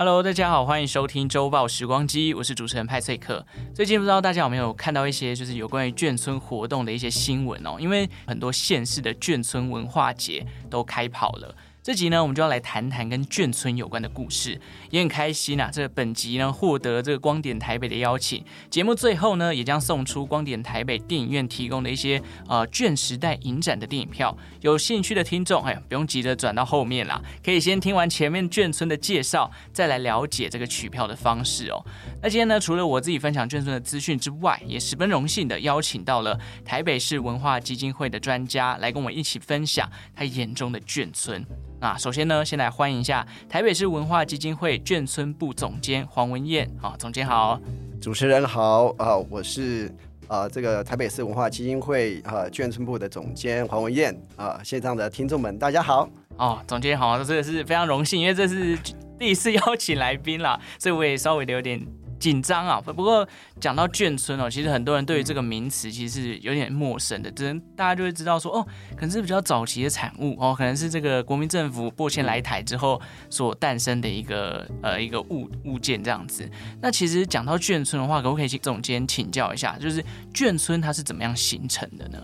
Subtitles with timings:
[0.00, 3.44] Hello，大家好，欢迎收听周报时光机，我是主持人派翠克。
[3.74, 11.52] 最近不知道大家有没有看到一些就是有关于眷村活动的一些新闻哦，因为很多县市的眷村文化节都开跑了。
[11.80, 14.60] 这集呢，我们就要来谈谈跟眷村有关的故事，
[14.90, 15.70] 也很开心、啊。
[15.72, 24.36] 这个本集呢，获得这个光点台北的邀请，节目最后呢，也将送出光点台北电影院提供的一些呃眷时代影展的电影票。
[24.60, 31.82] 有兴趣的听众，哎，不用急着转到后面啦，可以先听完前面眷村的介绍，再来了解这个取票的方式哦。
[32.20, 41.46] 那今天呢，除了我自己分享眷村的资讯之外，也十分荣幸的邀请到了台北市文化基金会的专家来跟我一起分享他眼中的眷村。
[41.80, 46.68] 那首先呢，先来欢迎一下台北市文化基金会眷村部总监黄文燕。
[46.80, 47.60] 好，总监好，
[48.00, 49.88] 主持人好啊，我是
[50.26, 58.76] 啊这个台北市文化基金会啊眷村部的总监黄文燕啊，线上的听众们大家好哦，总监好，这个是非常荣幸，因为这是
[59.16, 61.80] 第一次邀请来宾啦，所以我也稍微的有点。
[62.18, 62.80] 紧张啊！
[62.80, 63.26] 不过
[63.60, 68.66] 讲到眷村哦，其实很多人对于这个名词其实是有点陌生的，只能大家就会知道说哦，
[68.96, 76.48] 可能是比较早期的产物哦，可能是这个国民政府拨迁来台之后所诞生的一个呃一个物物件这样子。
[76.80, 82.18] 那其实讲到眷村的话，可不可以请总监请教一下，就是眷村它是怎么样形成的呢？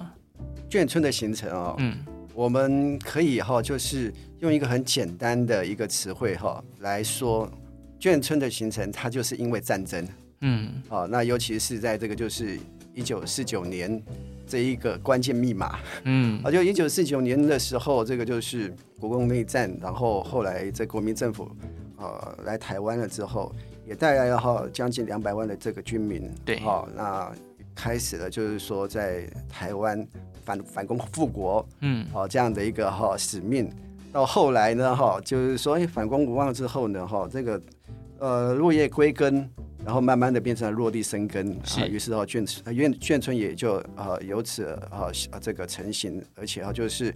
[0.69, 1.99] 眷村的形成哦，嗯，
[2.35, 7.49] 我们可以哈，就是用一个很简单的一个词汇哈来说。
[8.01, 10.07] 眷村的形成，它就是因为战争，
[10.41, 12.59] 嗯，哦，那尤其是在这个就是
[12.95, 14.03] 一九四九年
[14.47, 21.51] 这一个关键密码，嗯，啊，就一九四九年的时候，这个就是国共内战，然后后来在国民政府
[21.97, 23.55] 呃来台湾了之后，
[23.87, 27.33] 也带来了哈将近两百万的这个军民，对，好、哦，那
[27.75, 30.07] 开始了就是说在台湾
[30.45, 33.71] 反反攻复国，嗯，好、哦、这样的一个哈、哦、使命，
[34.15, 37.61] 到后来呢哈、哦，就是说反攻无望之后呢哈、哦，这个。
[38.21, 39.47] 呃，落叶归根，
[39.85, 41.85] 然后慢慢的变成了落地生根啊。
[41.87, 45.11] 于是哦，眷村，眷眷村也就呃由此啊
[45.41, 47.13] 这个成型，而且啊就是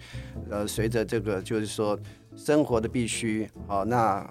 [0.51, 1.99] 呃随着这个就是说
[2.37, 4.29] 生活的必须啊，那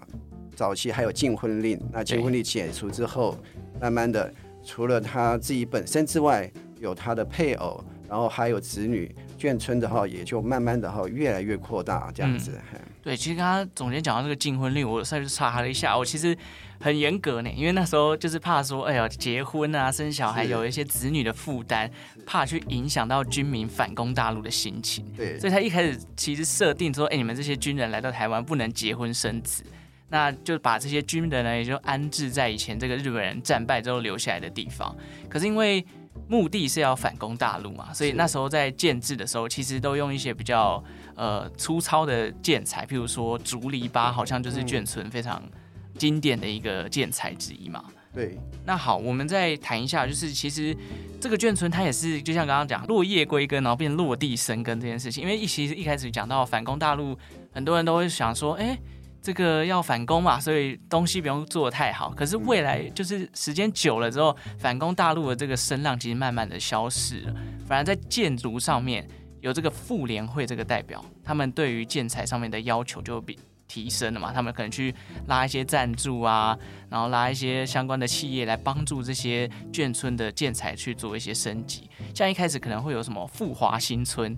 [0.55, 3.35] 早期还有禁婚令，那禁婚令解除之后，
[3.79, 4.31] 慢慢的
[4.63, 12.59] 除了他自己本身之外，有他的配偶，然后还有子女，眷村的话也就慢慢的哈越来越扩大这样子。
[12.73, 16.37] 嗯对，其实刚刚总监讲到这个禁婚令，我上去查了一下，我其实
[16.77, 21.89] 很严格呢，因为那时候就是怕说，哎呀，结婚啊、生小孩有一些子女的负担，
[22.25, 25.05] 怕去影响到军民反攻大陆的心情。
[25.15, 29.63] 对，所以他一开始其实设定说，哎，你们这些军人来到台湾不能结婚生子，
[30.09, 34.93] 那就把这些军人呢也就安置在以前这个日本人战败之后留下来的地方。
[35.29, 35.85] 可是因为
[36.27, 40.83] 目的是要反攻大陆嘛，所以那时候在建制的时候，其实都用一些比较。
[41.17, 45.41] 呃，粗糙的建材，譬如说竹篱笆，好像就是眷村非常
[45.97, 47.83] 经典的一个建材之一嘛。
[48.13, 50.77] 对，那好，我们再谈一下，就是其实
[51.19, 55.23] 这个眷村它也是，就像刚刚讲落叶归根，然后变落地生根这件事情。
[55.23, 57.17] 因为一其实一开始讲到反攻大陆，
[57.51, 58.77] 很多人都会想说，哎，
[59.27, 62.11] 这个要反攻嘛，所以东西不用做得太好。
[62.11, 67.35] 可是未来就是时间久了之后，反攻大陆的这个声浪其实慢慢的消失了，
[67.67, 69.05] 反而在建筑上面。
[69.41, 74.33] 有这个妇联会这个代表，他们对于建材上面的要求就比提升了嘛。
[74.33, 74.93] 他们可能去
[75.27, 76.57] 拉一些赞助啊，
[76.89, 81.87] 然后拉一些相关的企业来帮助这些眷村的建材去做一些升级。
[82.15, 84.35] 像一开始可能会有什么富华新村，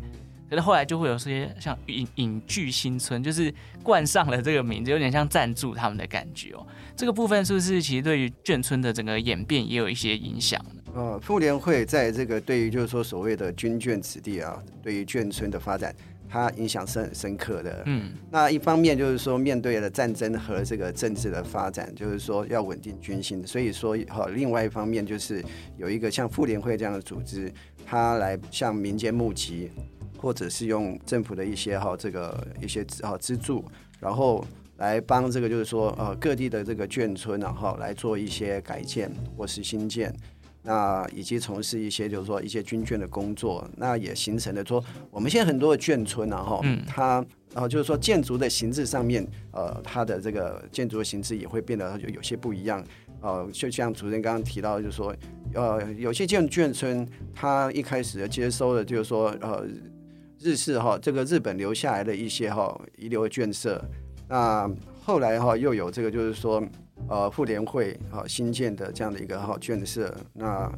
[0.50, 6.66] 可是后来就会有些像隐隐居新村，就是冠上了这个名字，有点像赞助他们的感觉哦。
[6.96, 10.60] 这个部分是不是其实对于眷村的整个演变也有一些影响？
[10.94, 15.96] 呃，妇联会在这个对于就是说所谓的军眷子弟啊，对于眷村的发展，
[16.28, 17.84] 它影响是很深刻的。
[17.86, 25.46] 嗯，那一方面就是说面对了战争和这个政治的发展，就是说要稳定军心，所以说哈，另外一方面就是
[25.78, 27.54] 有一个像妇联会这样的组织，
[27.86, 29.70] 它来向民间募集，
[30.22, 33.64] 或者是用政府的一些哈这个一些哈资助，
[34.00, 34.46] 然后
[34.78, 40.14] 来帮这个就是说呃各地的这个眷村然后来做一些改建或是新建。
[40.62, 52.84] 那以及从事一些就是说一些军眷的工作，那也形成了说我们现在很多的眷村然后嗯，它然后就是说建筑的形制上面，呃，它的这个建筑的形制也会变得有有些不一样。
[53.22, 55.16] 呃，就像主任刚刚提到，就是说，
[55.54, 59.66] 呃，有些建眷村，它一开始接收的，就是说，呃，
[60.40, 63.84] 日式哈，这个日本留下来的一些哈遗留的眷舍，
[64.28, 64.70] 那
[65.04, 66.64] 后来哈又有这个，就是说，
[67.08, 70.72] 呃，妇联会哈新建的这样的一个哈眷舍，那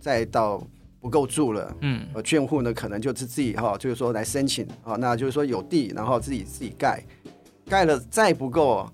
[0.00, 0.66] 再到
[1.00, 7.02] 不够住了，嗯，呃，眷户呢可能就是自己哈，就是说来申请啊，那就是说有地，然后自己自己盖，
[7.66, 8.88] 盖了再不够。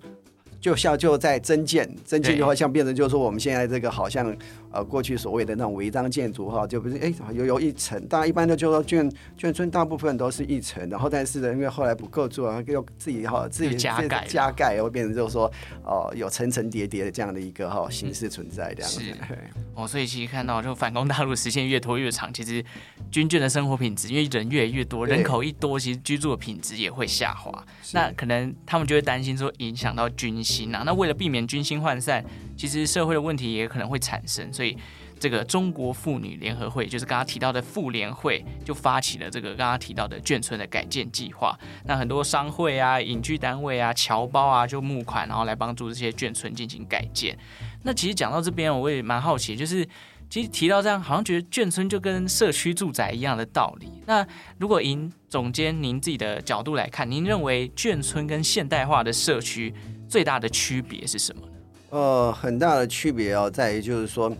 [0.61, 4.35] 就像就在增建，增建的话，像变成就是说我们现在这个好像
[4.71, 15.45] 呃过去所谓的那种违章建筑哈，就不是哎有有一层，大家一般的就说眷眷村大部分都是一层，然后但是呢，因为后来不够住啊，又自己哈自己加盖加盖，然后变成就是说
[15.83, 19.01] 哦、呃、有层层叠叠的这样的一个哈形式存在这样子。
[19.01, 19.15] 是
[19.73, 22.63] 哦，所以其实看到就反攻大陆时间越拖越长，其实
[23.09, 27.65] 军眷的生活品质，因为人越来越多，人口一多，其实居住的品质也会下滑。
[27.93, 30.83] 那可能他们就会担心说影响到军心啊。
[30.85, 32.23] 那为了避免军心涣散，
[32.57, 34.47] 其实社会的问题也可能会产生。
[34.59, 34.75] 所以
[35.17, 41.57] 这个中国妇女联合会，就是刚刚提到的妇联会，就发起了这个刚刚提到的眷村的改建计划。
[41.85, 47.37] 那很多商会啊、隐居单位啊、侨胞啊，就募款，然后来帮助这些眷村进行改建。
[47.83, 49.87] 那其实讲到这边，我也蛮好奇，就是
[50.29, 53.89] 其实提到这样，好像觉得眷村就跟社区住宅一样的道理。
[54.05, 54.27] 那
[54.57, 59.73] 如果以总监您自己的角度来看，您认为眷村跟现代化的社区
[60.09, 61.53] 最大的区别是什么呢？
[61.91, 64.31] 呃，很大的区别哦，在于就是说，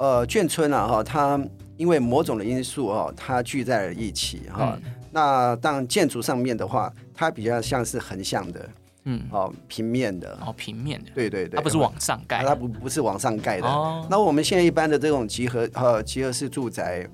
[0.00, 1.38] 呃，眷村啊哈，它
[1.76, 4.78] 因为某种的因素哈，它聚在了一起哈。
[4.82, 8.66] 嗯、那当建筑上面的话，它比较像是横向的。
[9.04, 13.66] 嗯，哦，平面的，哦，平面的，对对对，它不是往上盖，它不不是往上盖的。
[13.66, 17.06] 哦，那我们现在一般的这种集合呃集合式住宅，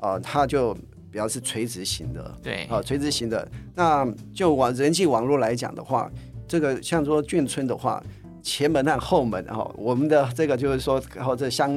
[0.00, 0.74] 呃，它就
[1.10, 3.46] 比较是垂直型的，对，啊，垂直型的。
[3.74, 6.10] 那就往人际网络来讲的话，
[6.46, 8.02] 这个像说眷村的话，
[8.44, 11.76] 前门和后门哈，我们的这个就是说，然后这相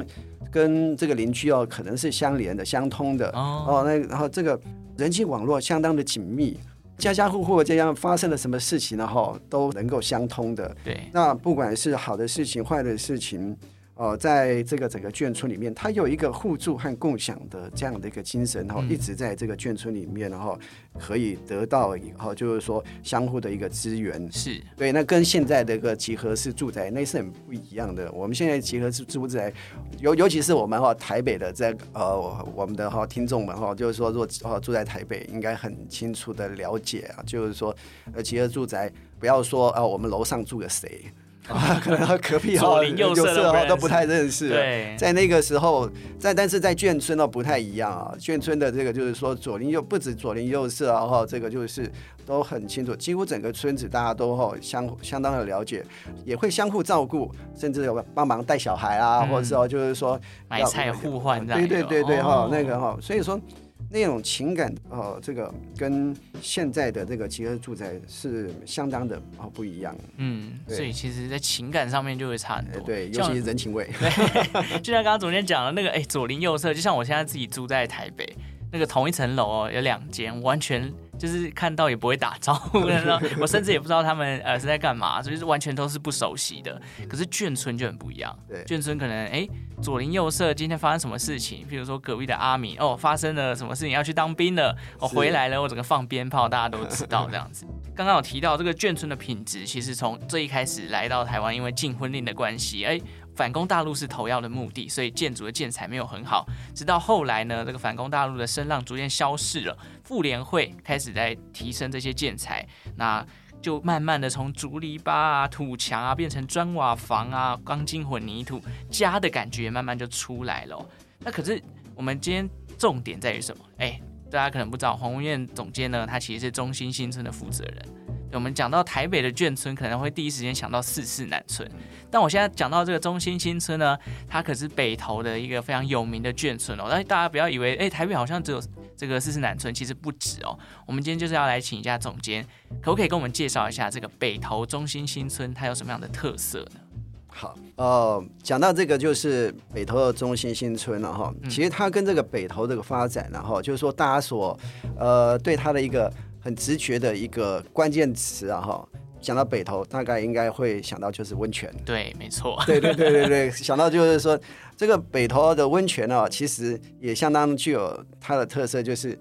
[0.52, 3.82] 跟这个邻居哦，可能是相连的、相通的哦。
[3.84, 4.60] 那然后这个
[4.96, 6.56] 人际网络相当的紧密。
[6.98, 9.06] 家家户户这样发生了什么事情呢？
[9.06, 10.76] 哈，都能够相通的。
[10.84, 13.56] 对，那不管是好的事情、坏的事情。
[13.98, 20.56] 哦，在这个整个眷村里面，它有一个互助和共享的这样的一个精神，然后一直在这个眷村里面，然后
[20.96, 24.30] 可以得到以后就是说相互的一个资源。
[24.30, 28.08] 是对，那跟现在的一个集合式住宅那是很不一样的。
[28.12, 29.52] 我们现在集合式住宅，
[29.98, 37.74] 尤尤其是我们哈台北的这呃我们的哈听众们哈，就是说如果住在台北，应该很清楚的了解啊，就是说
[38.12, 41.06] 呃集合住宅，不要说啊我们楼上住个谁。
[41.48, 44.50] 啊， 可能和隔壁哈、右舍哈都不太认识。
[44.50, 48.14] 对，在那个时候，在但是在眷村呢不太一样啊。
[48.18, 51.90] 眷村的这个就是说左邻右不止左邻右舍啊哈，这个就是
[52.26, 55.84] 都很清楚，几乎整个村子大家都哈相相当的了解，
[56.24, 61.60] 也会相互照顾，甚至有帮忙带小孩啊，嗯、或者是哦就是说买菜互换这样。
[61.60, 63.40] 对对对对哈，哦、那个哈，所以说。
[63.90, 69.96] 那种情感哦，这个跟现在的这个集合住宅是相当的哦不一样。
[70.16, 72.80] 嗯，所以其实，在情感上面就会差很多。
[72.82, 73.88] 对，尤其是人情味。
[73.98, 78.26] 对，就像刚刚总监讲的那个，哎，左邻右舍，就像我现在自己住在台北，
[78.70, 80.92] 那个同一层楼哦，有两间，完全。
[81.18, 82.78] 就是看到也不会打招呼，
[83.40, 86.80] 我甚至也不知道他们呃是在干嘛，所以是完全都是不熟悉的。
[87.08, 89.46] 可是眷村就很不一样，对，眷村可能哎
[89.82, 97.66] 左邻右舍今天发生什么事情，譬如说隔壁的阿米哦发生了什么事情要去当兵了，我、哦、回来了，我整个放鞭炮，大家都知道这样子。
[97.96, 103.00] 刚刚有提到这个眷村的品质，其实从最一开始来到台湾，因为禁婚令的关系，哎。
[103.36, 106.44] 反攻大陆是投药的目的，所以建筑的建材没有很好。
[106.74, 109.78] 直到后来呢，这个反攻大陆的声浪逐渐消逝了，
[110.08, 113.22] 妇联会开始在提升这些建材，那
[113.60, 120.82] 就慢慢的从竹篱笆啊、土墙啊变成砖瓦房啊、钢筋混凝土，家的感觉慢慢就出来了。
[121.18, 121.62] 那可是
[121.94, 122.48] 我们今天
[122.78, 123.62] 重点在于什么？
[123.76, 124.00] 哎，
[124.30, 127.84] 大家可能不知道，黄文彦总监呢，他其实是中心新村的负责人。
[128.32, 131.70] 我们讲到台北的眷村，可能会第一时间想到四四南村，
[132.10, 136.86] 但我现在讲到这个中心新村呢，它可是北投的一个非常有名的眷村哦。
[136.88, 138.62] 但大家不要以为，哎，台北好像只有
[138.98, 140.58] 这个四四南村，其实不止哦。
[140.86, 142.44] 我们今天就是要来请一下总监，
[142.82, 146.80] 可不可以跟我们介绍一下这个北投中心新村，它有什么样的特色呢？
[147.28, 151.32] 好，呃，讲到这个就是北投的中心新村了哈。
[151.48, 154.58] 其实它跟这个北投这个发展，然后就是说大家所
[154.98, 156.12] 呃对它的一个。
[156.40, 158.88] 很直觉的一个关键词啊，哈，
[159.20, 161.72] 讲到北投，大概应该会想到就是温泉。
[161.84, 162.62] 对，没错。
[162.66, 164.38] 对对对对对，想到就是说，
[164.76, 169.18] 这个北投的温泉哦，其实也相当具有它的特色，就是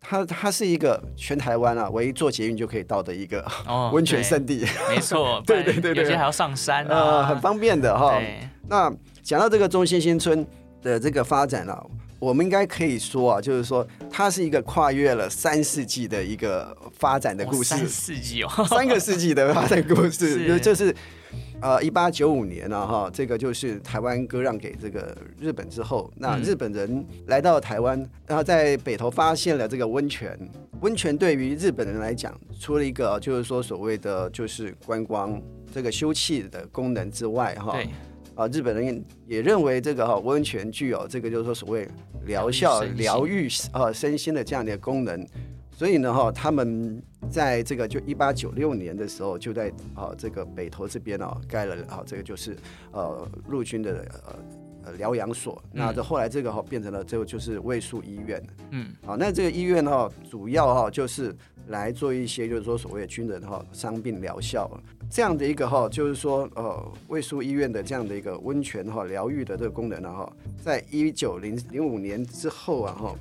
[0.00, 3.44] 它它是一个全台湾啊唯一坐捷运就可以到的一个
[3.92, 4.64] 温泉圣地。
[4.64, 8.20] 哦、没错， 对对对对，有些还要上山啊，呃、很方便的哈。
[8.68, 10.46] 那讲到这个中心新村
[10.82, 11.84] 的这个发展啊。
[12.18, 17.76] 我们应该可以说啊，就是说它是一个跨越了三世纪的一个发展的故事。
[17.76, 20.94] 三世纪哦， 三个世纪的发展故事， 是就是
[21.60, 30.36] 呃，一八九五年呢，哈，这个就是台湾割让给这个日本之后，那日本人来到台湾，然后在北投发现了这个温泉。
[30.80, 35.40] 温泉对于日本人来讲，除了一个就是说所谓的就是观光
[35.74, 37.76] 这个休憩的功能之外，哈。
[38.38, 41.88] 啊，日本人也认为这个哈温泉具有这个就是说所谓
[42.24, 45.26] 疗效、疗愈啊身心的这样的功能，
[45.72, 52.56] 所以呢哈，他们在这个就一八九六年的时候，就在啊这个北投这边啊盖了啊这个就是
[52.92, 54.38] 呃陆军的呃
[54.92, 61.34] 疗养所，那这后来这个哈变成了这个就是卫戍医院，嗯，好，那这个医院哈主要哈就是
[61.68, 64.70] 来做一些就是说所谓的军人哈伤病疗效。
[65.10, 70.30] 这样的一个哈，就是说，呃，卫戍医院的这样的一个温泉哈疗愈的这个功能呢哈，
[70.62, 73.16] 在一九零零五年之后啊哈，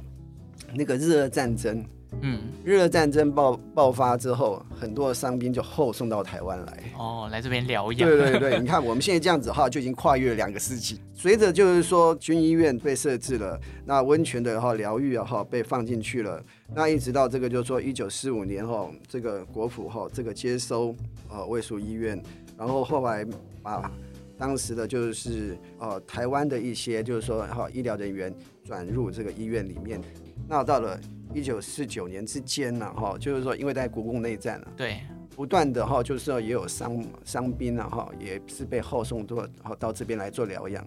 [0.73, 1.81] 那个日俄战争，
[2.21, 8.09] 嗯，日俄战争爆爆发之后，很多的伤兵就后送到台湾来，哦，来这边疗养。
[8.09, 10.99] 对对对，你看我们现在这样子哈，就已经跨越了两个世纪。
[11.13, 16.41] 随着就是说军医院被设置了，那温泉的哈疗愈啊哈被放进去了。
[16.73, 20.95] 那一直到这个，就是说，一九四五年哈，这个国府哈，这个接收
[21.29, 22.21] 呃卫戍医院，
[22.57, 23.25] 然后后来
[23.61, 23.91] 把
[24.37, 28.33] 当时的就是呃台湾的一些就是说哈医疗人员
[28.63, 30.01] 转入这个医院里面。
[30.47, 30.99] 那到了
[31.33, 35.01] 一九四九年之间呢，哈，就是说因为在国共内战了，对，
[35.35, 39.47] 不断的哈，就是说也有伤伤兵啊哈，也是被后送到
[39.79, 40.85] 到这边来做疗养。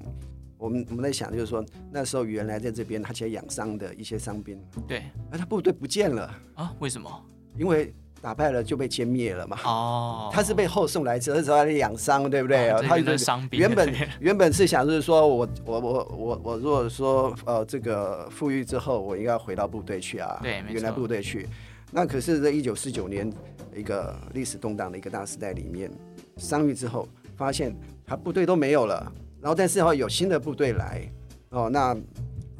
[0.58, 6.74] 我们我们在想，就是说那时候原来在这边他其实养伤的一些伤兵，对，而他部队不见了啊？
[6.80, 7.10] 为什么？
[7.56, 9.56] 因为打败了就被歼灭了嘛。
[9.64, 12.70] 哦，他是被后送来，这时候他养伤，对不对？
[12.70, 13.60] 哦、他是伤兵。
[13.60, 21.48] 原本 原本是想就是说我我我我我如果说呃这个富裕之后，我应该回到部队去啊，对，原来部队去。
[21.92, 23.28] 那可是，在一九四九年
[23.74, 25.90] 一个历史动荡的一个大时代里面，
[26.36, 27.74] 伤愈之后发现
[28.06, 29.12] 他部队都没有了。
[29.40, 31.02] 然后，但是哈有新的部队来，
[31.48, 31.96] 哦，那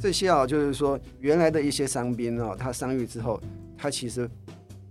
[0.01, 3.41] 这些啊，就是说原来的一些伤兵哦，他伤愈之后，
[3.79, 4.29] 他其实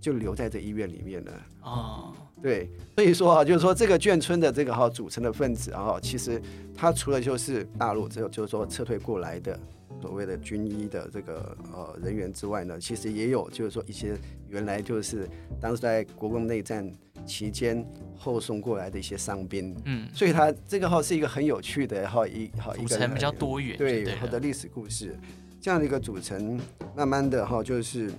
[0.00, 1.32] 就留在这医院里面了。
[1.62, 6.40] 哦，对，所以说啊，就是说这个眷村的这个哈组成的分子啊，其实
[6.74, 9.58] 他除了就是大陆只有就是说撤退过来的
[10.00, 14.16] 所谓的军医的这个呃人员之外呢，其实也有就是说一些
[14.48, 15.28] 原来就是
[15.60, 16.90] 当时在国共内战。
[17.26, 25.14] 期间后送过来的一些伤兵，嗯，所以它这个号是一个很有趣的哈一哈一个组成比较多元对好的历史故事，
[25.60, 26.58] 这样的一个组成，
[26.96, 28.10] 慢慢的哈就是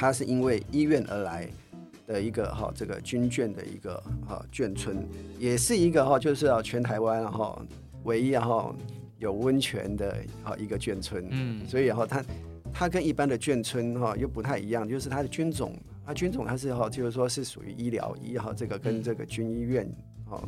[0.00, 1.48] 它是因为医院而来
[2.06, 4.96] 的一个哈这个军眷的一个哈眷村，
[5.40, 7.60] 也是一个哈就是啊全台湾哈
[8.04, 8.72] 唯一哈
[9.18, 12.24] 有温泉的哈一个眷村，嗯，所以哈它
[12.72, 15.76] 它跟一般的眷村哈又不太一样，就是它的军种。
[16.06, 19.84] 那、啊、军种它是哈，就是说是属于医疗医哈，这个跟这个军医院
[20.24, 20.40] 哈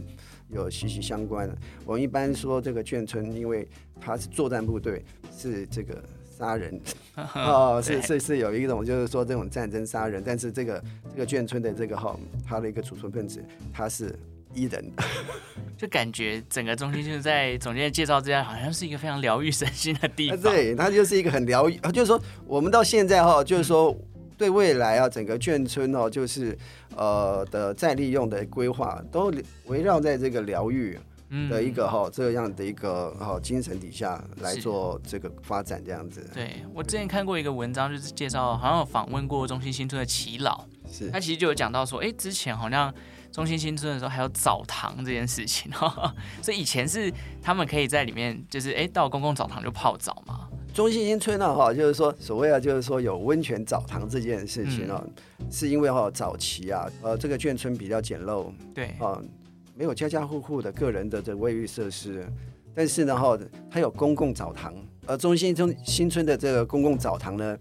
[0.49, 1.59] 有息息相关的。
[1.85, 3.69] 我们一般说这个眷村，因为
[4.01, 5.05] 它是作战部队，
[5.37, 6.01] 是这个
[6.41, 6.81] 杀人
[7.37, 10.83] 哦，是是是有一种就是说这种战争杀人，但是这个
[11.15, 12.19] 这个眷村的这个哈，
[12.49, 14.19] 它的一个储存分子，它是
[14.55, 14.85] 伊人，
[15.77, 20.41] 就感觉整个中心就是在总监介绍之下，好像是一个非常疗愈身心的地方。
[20.41, 23.95] 对，它就是一个很疗愈，就是说我们到现在哈，就是说。
[24.41, 26.57] 对未来啊，整个眷村哦，就是
[26.97, 29.31] 呃的再利用的规划，都
[29.67, 30.99] 围绕在这个疗愈
[31.49, 36.29] 的一个哈、嗯、这样的一个哈精神底下来做这个发展这样子。
[36.35, 42.93] 对，我之前看过一个文章，就是介绍好像有访问过中心新村的耆老，是他其实就有讲到说，哎，之前好像
[43.31, 50.49] 中心新村的时候还有澡堂这件事情哈， 所以以前是他们可以在里面，就是哎到公共澡堂就泡澡嘛。
[50.73, 55.03] 中心新村呢，哈，就是说，所谓啊，就是说有温泉澡堂这件事情啊，
[55.39, 59.21] 嗯、是因为哈早期啊，呃，这个眷村比较简陋，对，啊，
[59.75, 62.27] 没有家家户户的个人的这卫浴设施，
[62.75, 63.39] 但是呢，哈，
[63.71, 64.75] 它有公共澡堂，
[65.07, 67.59] 而中心中新村的这个公共澡堂呢，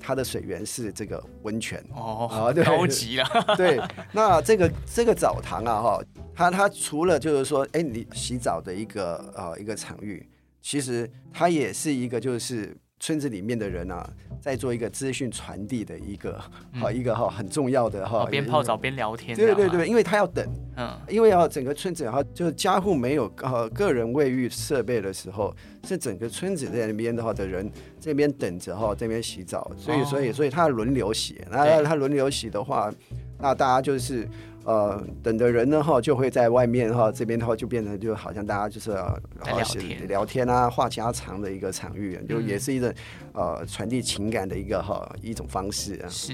[0.00, 1.82] 它的水源是这个温泉。
[1.94, 3.26] 哦，啊，对，高级了，
[3.56, 3.80] 对，
[4.12, 6.04] 那这个这个澡堂啊，哈，
[6.34, 10.26] 它它除了就是说，哎，你洗澡的一个呃一个场域。
[10.62, 14.08] 其实它也是一个，就是村子里面的人啊，
[14.40, 16.38] 在做一个资讯传递的一个
[16.78, 19.36] 好、嗯、一个哈很重要的哈，边泡澡边聊天。
[19.36, 25.52] 对对对，因为他要等，嗯，因为要整个村子哈，就是家户没有呃个人卫浴设备的时候，
[25.84, 32.88] 是整个村子在那边的话的人这边等着哈，这边洗澡，所以所以所以他轮流洗，那他轮流洗的话，
[33.38, 34.28] 那大家就是。
[34.64, 42.92] 呃，等的人呢哈，就会在外面哈，这边的话就变成就好像大家就是聊天聊天啊，话家常的一个场域，就也是一种
[43.32, 46.08] 呃传递情感的一个哈一种方式啊。
[46.08, 46.32] 是。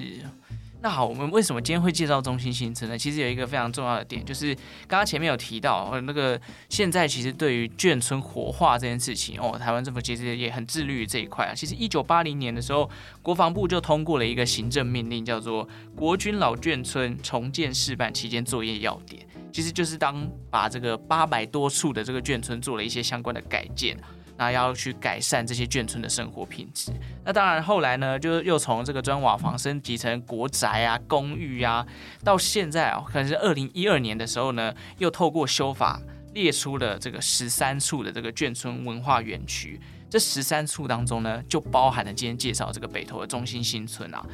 [0.81, 2.97] 那好，我们为什么今天会介绍中心新村呢？
[2.97, 4.55] 其实有一个非常重要的点，就是
[4.87, 11.53] 刚刚前面有提到，那个现在其实对于眷村活化这件事情，哦，台湾政府其实也很自律这一块啊。
[11.53, 12.89] 其实一九八零年的时候，
[13.23, 15.67] 国防部就通过了一个行政命令，叫做
[15.97, 19.21] 《国军老眷村重建示范期间作业要点》，
[19.53, 23.99] 其实就是当把这个八百多处的这个眷村做了一些相关的改建。
[24.39, 26.93] 那要去改善这些眷村的生活品质。
[27.25, 31.85] 那当然，后来呢，就是又从这个砖瓦房升级成国宅啊、公寓啊，
[32.25, 36.01] 到现在啊，可能是二零一二年的时候呢，又透过修法
[36.33, 39.81] 列出了这个十三处的这个眷村文化园区。
[40.09, 44.25] 这十三处当中呢，就包含了今天介绍这个北投的中心新村啊。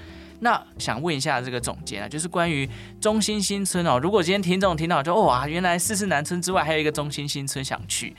[0.40, 2.68] 那想问一下这个总监啊，就是关于
[3.00, 8.14] 中心新村哦，如果今天听众听到就哇，原来四四南村之外还有一个中心新村想去。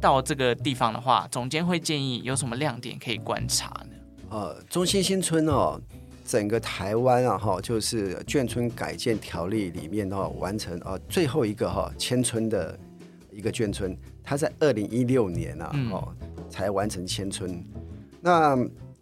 [0.00, 3.96] 到这个地方的话，总监会建议有什么亮点可以观察呢？
[4.30, 5.78] 呃，中心新村哦，
[6.24, 12.78] 整个台湾啊哈，就是眷村改建条例里面的话，完成啊最后一个哈迁村的
[13.30, 16.16] 一个眷村，它在二零一六年啊哦
[16.48, 17.62] 才完成迁村，
[18.22, 18.56] 那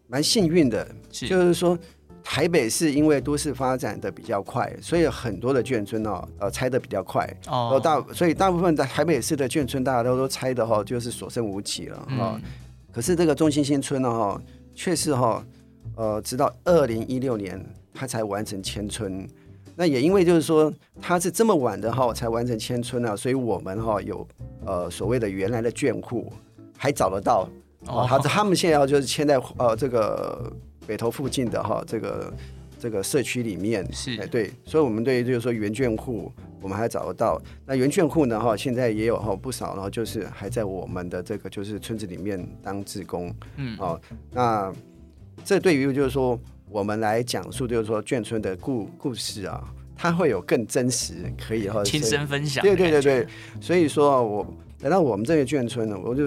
[0.09, 1.79] 蛮幸运的，是就是说。
[2.23, 12.35] 台北市因为都市发展的比较快，所以很多的眷村哦，呃，拆的比较快哦，大所以大部分在台北市的眷村，大家都都拆的哈，就是所剩无几了哈。
[12.35, 12.43] 嗯、
[12.93, 14.41] 可是这个中心新村呢哈，
[14.75, 15.43] 确实哈，
[15.97, 19.27] 呃，直到二零一六年它才完成迁村。
[19.75, 24.27] 那也因为就是说它是这么晚的哈才完成迁村呢，所以我们哈有
[24.67, 26.31] 呃所谓的原来的眷户
[26.77, 27.49] 还找得到
[27.87, 30.53] 哦，他他们现在要就是迁在呃这个。
[30.89, 32.33] 北投附近的哈，这个
[32.79, 37.39] 这个社区里面是哎对，所以我们对就是说原眷户，我们还找得到。
[37.67, 44.01] 那原眷户呢哈，现在也有哈不少，然后就是还在我们的这个就是村子里面当志工，嗯哦，
[44.33, 44.73] 那
[45.45, 49.63] 这对于就是说我们来讲述就是说眷村的故故事啊，
[49.95, 52.65] 它会有更真实，可以哈亲身分享。
[52.65, 53.27] 对对对对，
[53.61, 54.47] 所以说我
[54.81, 56.25] 来到我们这个眷村呢，我就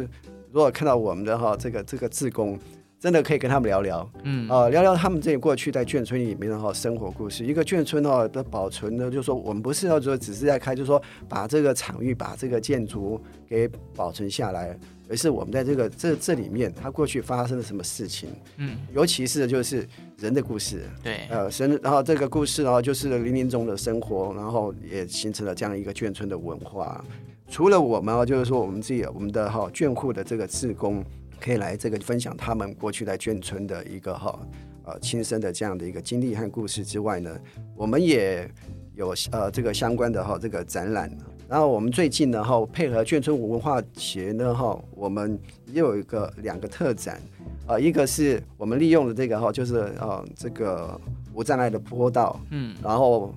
[0.51, 2.59] 如果看到我们的哈这个这个志工。
[3.01, 7.43] 真的可以跟他们聊聊，嗯啊、呃，聊聊他们这过去在眷村里面的哈生活故事。
[7.43, 14.77] 一个眷村哈的保存呢，就是说我们不是要说只是在开，就是说把这个场域、把这个建筑给保存下来，
[15.09, 19.83] 而是我们在这个这这里面，它过去发生了什么事情，嗯，尤其是就是
[20.19, 27.03] 人的故事，对，呃，神，然后这个故事呢，就是林林总总的生活，然后也形成了这样一个眷村的文化。
[27.49, 31.03] 除了我们啊，就是说我们自己我们的哈眷户的这个志工。
[31.41, 34.39] 可以来这个分享他们过去在眷村的一个哈
[34.85, 37.35] 呃亲身的这样的一个经历和故事之外呢，
[37.75, 38.47] 我们也
[38.93, 41.11] 有呃这个相关的哈这个展览。
[41.49, 47.19] 然后我们最近呢哈配合眷村文化节呢哈，我们也有一个两个特展
[47.67, 50.99] 啊，一个是我们利用的这个哈就是呃这个
[51.33, 53.33] 无障碍的坡道，嗯，然后。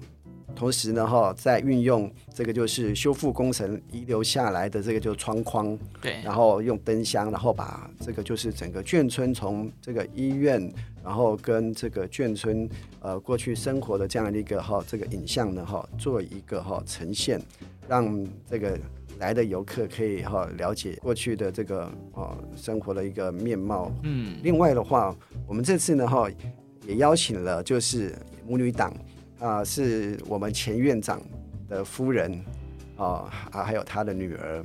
[0.54, 12.68] 同时呢，哈，在运用这个就是修复工程遗留下来的这个就是窗框，对，然后用灯箱，然后把这个就是整个眷村从这个医院，然后跟这个眷村
[13.00, 17.40] 呃过去生活的这样的一个哈这个影像呢哈做一个哈呈现，
[17.88, 18.78] 让这个
[19.18, 23.92] 来的游客可以哈了解过去的这个啊生活的一个面貌。
[24.04, 25.14] 嗯，另外的话，
[25.46, 26.28] 我们这次呢哈
[26.86, 28.14] 也邀请了就是
[28.46, 28.94] 母女档。
[29.40, 31.20] 啊，是我们前院长
[31.68, 32.42] 的夫人
[32.96, 34.64] 啊，啊，还有他的女儿，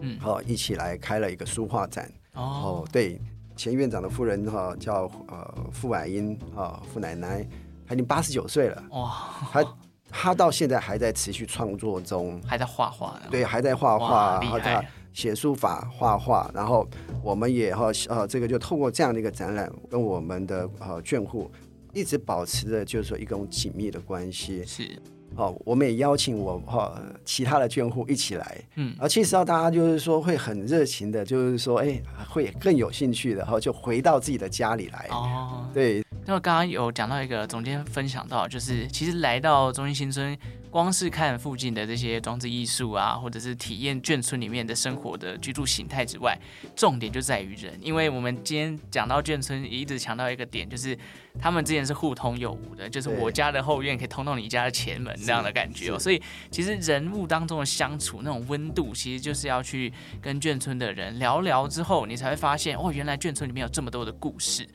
[0.00, 2.10] 嗯，哦，一起来开了一个书画展。
[2.34, 3.20] 哦，对，
[3.56, 7.46] 前院长的夫人哈叫呃傅婉英啊，傅奶奶，
[7.86, 8.82] 她已经八十九岁了。
[8.90, 9.12] 哇，
[9.52, 9.76] 她
[10.08, 13.20] 她到现在还在持续创作中，还在画画。
[13.30, 16.88] 对，还在画画，然后她写书法、画画，然后
[17.22, 21.50] 我们也哈呃这个就透过这样的一个展览，跟我们的呃眷户。
[21.94, 24.90] 一直保持着就是说一种紧密的关系，是，
[25.36, 35.08] 哦，我们也邀请我哈其他的眷户一起来，嗯，而其实到大家就是说会很热情的，就是说哎会更有兴趣的哈，就回到自己的家里来。
[35.10, 36.03] 哦，对。
[36.26, 40.36] 那么刚刚有讲到一个总监分享到，就是其实来到中心新村
[40.70, 46.36] 光是看附近的这些装置艺术啊，或者是体验眷村里面的生活的居住形态之外，
[46.74, 47.78] 重点就在于人。
[47.80, 50.98] 因为我们今天讲到眷村，也一直强调一个点，就是
[51.38, 55.98] 他们之间是互通有无的，就是我家的后院可以通到你家的前门这样的感觉哦。
[55.98, 64.66] 所以其实人物当中的相处那种温度，其实就是要去跟眷村的人聊聊之后，你才会发现哦，原来眷村里面有这么多的故事。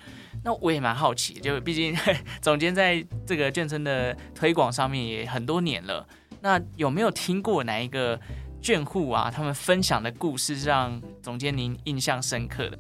[0.44, 1.96] 那我也蛮好奇，就毕竟
[2.42, 6.08] 总监在这个眷村的推广上面也很多年了。
[6.42, 8.20] 那有没有听过哪一个
[8.62, 12.80] 眷户啊，他们分享的故事让总监您印象深刻的？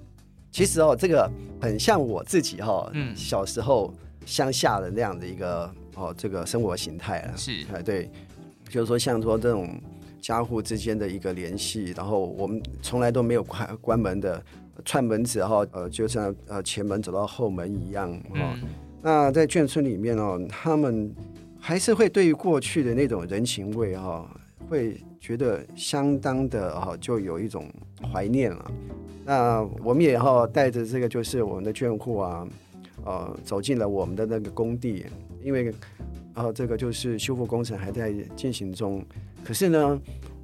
[0.51, 1.29] 其实哦，这个
[1.61, 3.93] 很像我自己哈、哦，嗯，小时候
[4.25, 8.09] 乡下的那样的一个哦，这个生活形态啊，是，哎，对，
[8.69, 9.79] 就是说像说这种
[10.21, 14.41] 家户之间的一个联系，然后我们从来都没有关关门的。
[14.85, 18.55] 串门子哈，呃，就像呃前门走到后门一样哈。
[18.63, 18.69] 嗯、
[19.01, 21.13] 那在眷村里面哦，他们
[21.59, 24.25] 还是会对于过去的那种人情味哈，
[24.69, 27.69] 会觉得相当的哈，就有一种
[28.09, 28.71] 怀念了。
[29.25, 32.47] 那我们也哈带着这个就是我们的眷户啊，
[33.03, 35.05] 呃，走进了我们的那个工地，
[35.43, 35.73] 因为
[36.39, 39.05] 呃这个就是修复工程还在进行中。
[39.43, 39.99] 可是呢，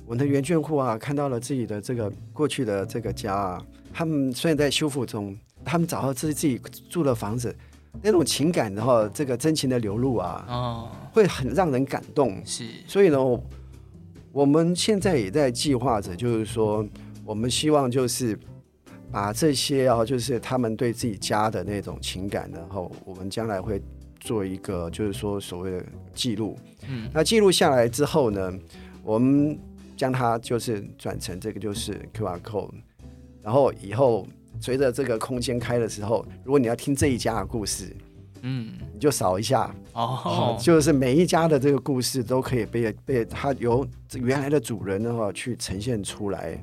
[0.06, 3.66] 我们的原眷户啊，看到了自己的这个过去的这个家啊。
[3.94, 7.56] 他们虽然在修复中，他们找到自己自己住的房子，
[8.02, 12.46] 那种情感然后，这个真情的流露啊，哦，会很让人感动。
[12.46, 13.18] 是，所以呢，
[14.34, 16.86] 我们现在也在计划着，就是说，
[17.24, 18.38] 我们希望就是
[19.10, 23.82] 把这些啊，就是他们对自己家的那种情感，然后我们将来会
[24.20, 26.58] 做一个，就是说所谓的记录。
[26.88, 28.54] 嗯，那记录下来之后呢，
[29.04, 29.58] 我们
[29.98, 32.72] 将它就是转成这个就是 QR code。
[33.42, 34.28] 然后以后
[34.60, 37.96] 随着这个空间开的时候，如果你要听这一家的故事，
[38.42, 46.58] 嗯，你就扫一下哦，就是每一家的这个故事都可以被被它由原来的主人的话去呈现出来。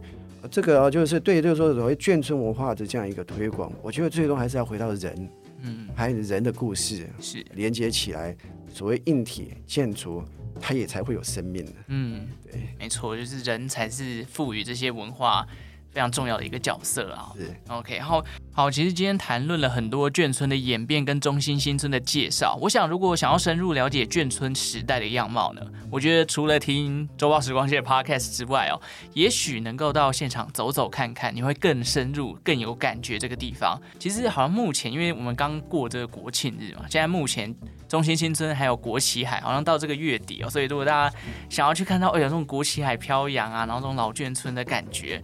[0.50, 5.28] 这个就是对，就是说所谓眷村文化的这样一个推广，我觉得最终还是要回到人，
[5.62, 8.36] 嗯，还有人的故事是连接起来，
[8.72, 10.22] 所谓硬体建筑，
[10.60, 11.72] 它也才会有生命的。
[11.88, 15.46] 嗯，对，没错，就是人才是赋予这些文化。
[15.92, 17.32] 非常重要的一个角色啊。
[17.36, 22.58] 是 OK，然后好，其实今天谈论了很多眷村的演变跟中心新村的介绍。
[22.60, 28.80] 我想，如果想要深入了解眷村时代的样貌呢，我觉得除了听周报时光线的 Podcast 之外哦，
[29.14, 33.80] 也许能够到现场走走看看，你会更深入、更有感觉这个地方。
[33.98, 37.54] 其实好像目前，因为我们刚过这个国庆日嘛，现在目前
[37.88, 41.16] 中心新村还有国旗海，好像到这个月底哦，所以如果大家
[41.48, 45.22] 想要去看到，哎，有这种国旗海飘扬啊，然后这种老眷村的感觉。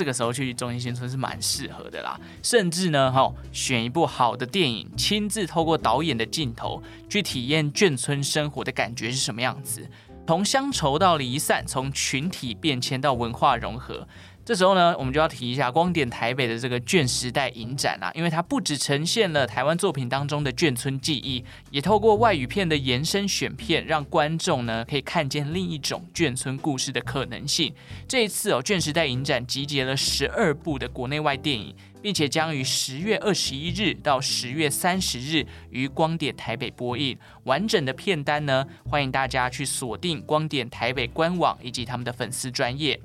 [0.00, 9.86] 这个时候去中心新村是蛮适合的啦，甚至呢，哈，选一部好的电影，亲自透过导演的镜头去体验眷村生活的感觉是什么样子，
[10.26, 14.08] 从乡愁到离散，从群体变迁到文化融合。
[14.50, 27.72] 这时候呢，我们就要提一下光点台北的这个卷时代影展啦，因为它不只呈现了台湾作品当中的眷村记忆，也透过外语片的延伸选片，让观众呢可以看见另一种眷村故事的可能性。
[28.08, 37.16] 这一次哦，卷时代影展集结了十二部的国内外电影，并且将于十月二十一日到十月三十日于光点台北播映。
[37.44, 43.00] 完整的片单呢，欢迎大家去锁定光点台北官网以及他们的粉丝专页。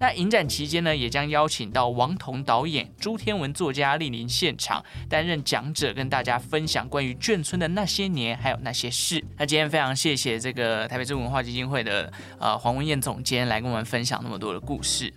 [0.00, 9.22] 那影展期间呢，也将邀请到王童导演、朱天文作家莅临现场担任讲者，跟大家分享关于眷村的那些年，还有那些事。
[9.36, 15.12] 那今天非常谢谢这个台北市文化基金会的呃黄文燕总监来跟我们分享那么多的故事。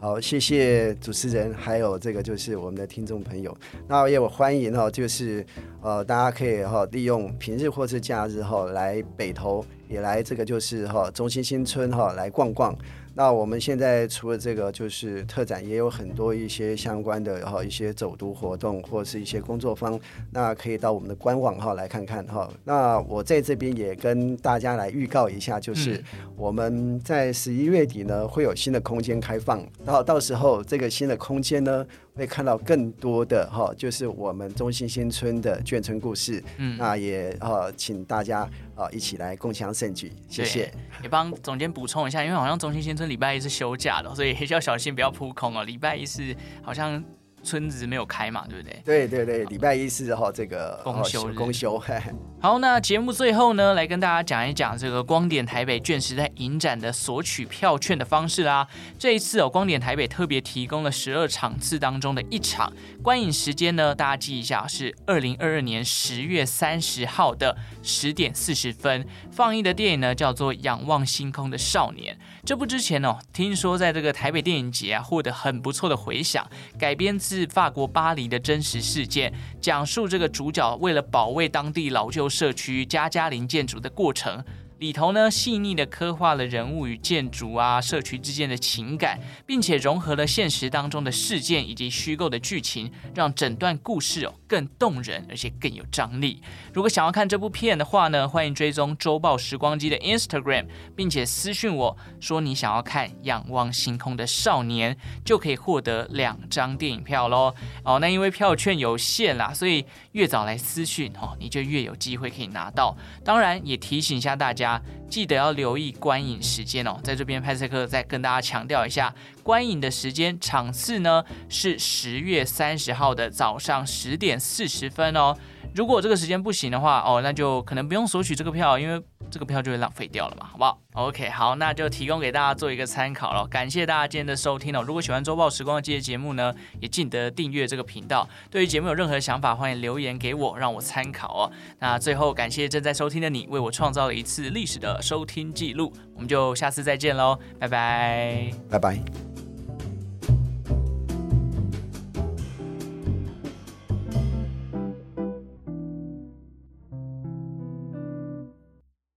[0.00, 3.56] 好，谢谢主持人，还有这个就是我们的听众朋友。
[3.88, 5.46] 那也我欢迎哈，就是
[5.80, 12.76] 呃大家可以哈利用平日或是假日哈来北投，也来这个就是哈中心新村哈来逛逛。
[13.14, 19.98] 那我们现在除了这个，就是特展，也有很多一些相关的哈一些走读活动，或者是一些工作坊，
[20.30, 22.50] 那可以到我们的官网哈来看看哈。
[22.64, 26.02] 那我在这边也跟大家来预告一下，就是
[26.36, 31.86] 我们在十一月底呢会有新的空间开放，然后到时候这个新的空间呢。
[32.16, 36.40] 会看到更多的哈，就是我们中心新村的眷村故事。
[36.58, 40.72] 嗯，那也呃，请大家哦一起来共享盛举，谢谢。
[41.02, 45.64] 也帮总监补充一下，因为好像中心新村礼拜一是休假的，所以也要小心不要扑空哦。
[45.64, 47.02] 礼拜一是好像
[47.44, 48.82] 村子没有开嘛，对不对？
[48.84, 51.24] 对对对，礼拜一是哈这个公休。
[51.34, 51.74] 公休。
[52.40, 58.66] 好，那节目最后呢，来跟大家讲一讲这个光点台北卷时代影展的索取票券的方式啦。
[58.98, 69.06] 这一次哦，光点台北特别提供了十二场次当中的一场，观影时间呢，大家记一下，是二零二二年十月三十号的十点四十分。
[69.30, 72.14] 放映的电影呢，叫做《仰望星空的少年》。
[72.44, 76.46] 这部之前哦，听说在这个台北电影节啊，获得很不错的回响。
[76.78, 84.42] 改编自法国巴黎的真实事件，讲述这个主角为了保卫当地老旧社区加加林建筑的过程。
[84.78, 96.42] 里头呢，细腻的刻画了人物与建筑啊、社区之间的情感，并且融合了现实当中的事件以及虚构的剧情，让整段故事哦更动人，而且更有张力。
[96.72, 104.92] 如果想要看这部片的话呢，欢迎追踪周报时光机的 Instagram，并且私讯我说你想要看《仰望星空的少年》，
[105.24, 107.54] 就可以获得两张电影票喽。
[107.84, 112.96] 哦，那因为票券有限啦，所以越早来私讯哦，你就越有机会可以拿到。
[113.24, 114.63] 当然也提醒一下大家。
[115.08, 125.36] 记得要留意观影时间哦，在这边派赛克再跟大家强调一下，观影的时间场次呢是十月三十号的早上十点四十分哦。
[125.74, 133.44] 如果这个时间不行的话哦，那就可能不用索取这个票，因为这个票就会浪费掉了嘛，好不好？OK，好，那就提供给大家做一个参考了。
[133.48, 134.84] 感谢大家今天的收听哦。
[134.86, 138.28] 如果喜欢周报时光机的节目呢，也记得订阅这个频道。
[138.50, 141.50] 对于节目有任何想法，欢迎留言给我，让我参考哦。
[141.80, 145.92] 那最后感谢正在收听的你，为我创造了一次历史的收听记录。
[146.14, 149.33] 我们就下次再见喽，拜拜，拜拜。